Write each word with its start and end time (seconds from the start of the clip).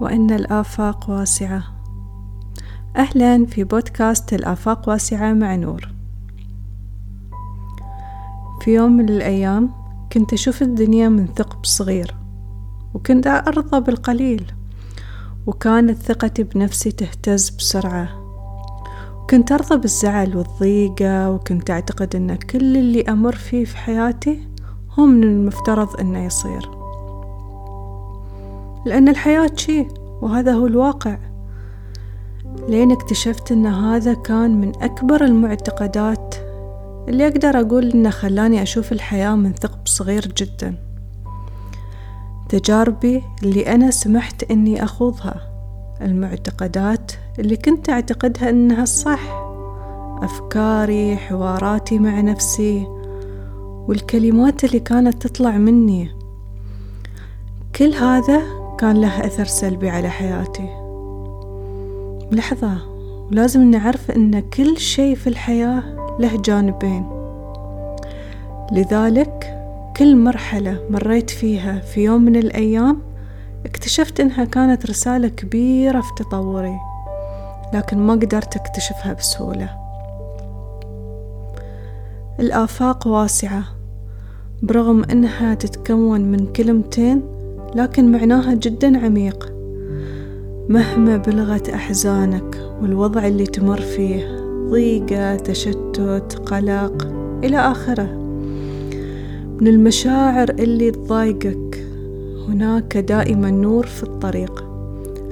وإن 0.00 0.30
الآفاق 0.30 1.10
واسعة. 1.10 1.62
أهلا 2.96 3.46
في 3.46 3.64
بودكاست 3.64 4.32
الآفاق 4.32 4.88
واسعة 4.88 5.32
مع 5.32 5.54
نور. 5.54 5.88
في 8.60 8.74
يوم 8.74 8.92
من 8.96 9.08
الأيام 9.08 9.70
كنت 10.12 10.32
أشوف 10.32 10.62
الدنيا 10.62 11.08
من 11.08 11.26
ثقب 11.26 11.64
صغير 11.64 12.14
وكنت 12.94 13.26
أرضى 13.26 13.80
بالقليل 13.80 14.52
وكانت 15.46 15.98
ثقتي 15.98 16.42
بنفسي 16.42 16.90
تهتز 16.90 17.50
بسرعة. 17.50 18.08
كنت 19.30 19.52
أرضى 19.52 19.76
بالزعل 19.76 20.36
والضيقة 20.36 21.30
وكنت 21.30 21.70
أعتقد 21.70 22.16
أن 22.16 22.34
كل 22.34 22.76
اللي 22.76 23.02
أمر 23.02 23.34
فيه 23.34 23.64
في 23.64 23.76
حياتي 23.76 24.48
هو 24.98 25.06
من 25.06 25.24
المفترض 25.24 26.00
أنه 26.00 26.24
يصير. 26.24 26.77
لأن 28.88 29.08
الحياة 29.08 29.50
شي 29.56 29.86
وهذا 30.22 30.52
هو 30.52 30.66
الواقع. 30.66 31.18
لين 32.68 32.92
اكتشفت 32.92 33.52
أن 33.52 33.66
هذا 33.66 34.14
كان 34.14 34.60
من 34.60 34.72
أكبر 34.82 35.24
المعتقدات 35.24 36.34
اللي 37.08 37.28
أقدر 37.28 37.60
أقول 37.60 37.90
إنه 37.90 38.10
خلاني 38.10 38.62
أشوف 38.62 38.92
الحياة 38.92 39.34
من 39.34 39.52
ثقب 39.52 39.86
صغير 39.86 40.26
جدا. 40.36 40.74
تجاربي 42.48 43.22
اللي 43.42 43.74
أنا 43.74 43.90
سمحت 43.90 44.50
إني 44.50 44.84
أخوضها 44.84 45.40
المعتقدات 46.02 47.12
اللي 47.38 47.56
كنت 47.56 47.90
أعتقدها 47.90 48.50
إنها 48.50 48.82
الصح 48.82 49.20
أفكاري 50.22 51.16
حواراتي 51.16 51.98
مع 51.98 52.20
نفسي 52.20 52.86
والكلمات 53.88 54.64
اللي 54.64 54.80
كانت 54.80 55.26
تطلع 55.26 55.58
مني. 55.58 56.10
كل 57.76 57.94
هذا 57.94 58.57
كان 58.78 59.00
له 59.00 59.26
أثر 59.26 59.44
سلبي 59.44 59.90
على 59.90 60.08
حياتي. 60.08 60.68
لحظة 62.32 62.78
ولازم 63.30 63.70
نعرف 63.70 64.10
أن 64.10 64.40
كل 64.40 64.78
شيء 64.78 65.14
في 65.14 65.26
الحياة 65.26 65.82
له 66.18 66.42
جانبين. 66.42 67.06
لذلك 68.72 69.54
كل 69.96 70.16
مرحلة 70.16 70.80
مريت 70.90 71.30
فيها 71.30 71.78
في 71.78 72.04
يوم 72.04 72.22
من 72.22 72.36
الأيام 72.36 73.02
اكتشفت 73.66 74.20
إنها 74.20 74.44
كانت 74.44 74.86
رسالة 74.86 75.28
كبيرة 75.28 76.00
في 76.00 76.10
تطوري 76.16 76.78
لكن 77.74 77.98
ما 77.98 78.12
قدرت 78.12 78.56
أكتشفها 78.56 79.12
بسهولة. 79.12 79.70
الآفاق 82.40 83.06
واسعة 83.06 83.64
برغم 84.62 85.04
إنها 85.04 85.54
تتكون 85.54 86.20
من 86.20 86.52
كلمتين 86.52 87.37
لكن 87.74 88.12
معناها 88.12 88.54
جدا 88.54 89.04
عميق. 89.04 89.52
مهما 90.68 91.16
بلغت 91.16 91.68
أحزانك 91.68 92.72
والوضع 92.82 93.26
اللي 93.26 93.46
تمر 93.46 93.80
فيه 93.80 94.38
ضيقة 94.70 95.36
تشتت 95.36 96.42
قلق 96.46 97.06
إلى 97.44 97.56
آخره. 97.56 98.12
من 99.60 99.68
المشاعر 99.68 100.48
اللي 100.50 100.90
تضايقك 100.90 101.84
هناك 102.48 102.96
دائما 102.96 103.50
نور 103.50 103.86
في 103.86 104.02
الطريق 104.02 104.64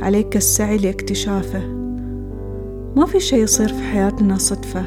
عليك 0.01 0.37
السعي 0.37 0.77
لاكتشافه. 0.77 1.67
ما 2.97 3.07
في 3.07 3.20
شيء 3.20 3.42
يصير 3.42 3.69
في 3.69 3.83
حياتنا 3.83 4.39
صدفة. 4.39 4.84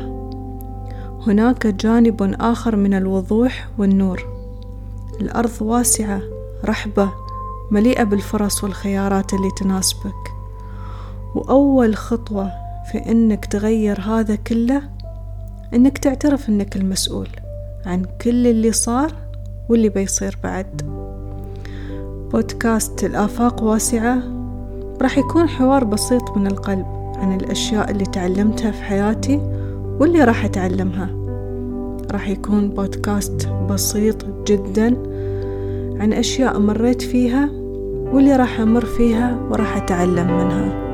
هناك 1.27 1.67
جانب 1.67 2.35
آخر 2.39 2.75
من 2.75 2.93
الوضوح 2.93 3.69
والنور. 3.77 4.25
الأرض 5.21 5.61
واسعة 5.61 6.21
رحبة 6.65 7.09
مليئة 7.71 8.03
بالفرص 8.03 8.63
والخيارات 8.63 9.33
اللي 9.33 9.49
تناسبك. 9.57 10.31
وأول 11.35 11.95
خطوة 11.95 12.51
في 12.91 13.11
إنك 13.11 13.45
تغير 13.45 14.01
هذا 14.01 14.35
كله 14.35 14.81
إنك 15.73 15.97
تعترف 15.97 16.49
إنك 16.49 16.75
المسؤول 16.75 17.27
عن 17.85 18.05
كل 18.21 18.47
اللي 18.47 18.71
صار 18.71 19.13
واللي 19.69 19.89
بيصير 19.89 20.37
بعد. 20.43 20.81
بودكاست 22.31 23.03
الآفاق 23.03 23.63
واسعة. 23.63 24.23
راح 25.01 25.17
يكون 25.17 25.49
حوار 25.49 25.83
بسيط 25.83 26.37
من 26.37 26.47
القلب 26.47 26.85
عن 27.15 27.35
الأشياء 27.35 27.91
اللي 27.91 28.05
تعلمتها 28.05 28.71
في 28.71 28.83
حياتي 28.83 29.35
واللي 29.99 30.23
راح 30.23 30.45
أتعلمها. 30.45 31.09
راح 32.11 32.29
يكون 32.29 32.69
بودكاست 32.69 33.47
بسيط 33.69 34.25
جدا 34.47 34.87
عن 35.99 36.13
أشياء 36.13 36.59
مريت 36.59 37.01
فيها 37.01 37.58
واللي 38.11 38.35
راح 38.35 38.59
أمر 38.59 38.85
فيها 38.85 39.37
وراح 39.49 39.77
أتعلم 39.77 40.37
منها. 40.37 40.88